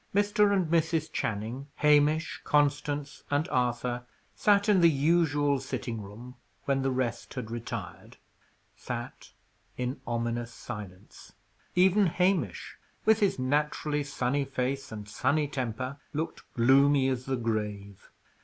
Mr. 0.15 0.51
and 0.51 0.65
Mrs. 0.69 1.11
Channing, 1.11 1.67
Hamish, 1.75 2.41
Constance, 2.43 3.21
and 3.29 3.47
Arthur 3.49 4.03
sat 4.33 4.67
in 4.67 4.81
the 4.81 4.89
usual 4.89 5.59
sitting 5.59 6.01
room 6.01 6.33
when 6.65 6.81
the 6.81 6.89
rest 6.89 7.35
had 7.35 7.51
retired 7.51 8.17
sat 8.75 9.31
in 9.77 10.01
ominous 10.07 10.51
silence. 10.51 11.33
Even 11.75 12.07
Hamish, 12.07 12.79
with 13.05 13.19
his 13.19 13.37
naturally 13.37 14.03
sunny 14.03 14.43
face 14.43 14.91
and 14.91 15.07
sunny 15.07 15.47
temper, 15.47 15.99
looked 16.13 16.51
gloomy 16.55 17.07
as 17.07 17.25
the 17.27 17.37
grave. 17.37 18.09